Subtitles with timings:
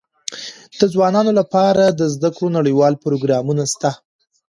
[0.79, 3.89] د ځوانانو لپاره د زده کړو نړيوال پروګرامونه سته.